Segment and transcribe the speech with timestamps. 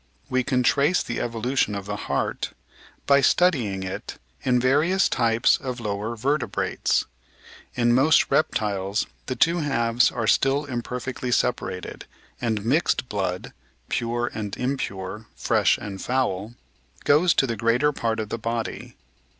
[0.31, 2.53] We can trace the evolution of the heart
[3.05, 7.05] by studying it in various types of lower vertebrates.
[7.75, 12.05] In most reptiles the two halves are still imperfectly separated,
[12.41, 13.53] and "mixed" blood
[13.89, 16.55] (pure and impure, fresh and foul)
[17.03, 18.95] goes to the greater part of the body.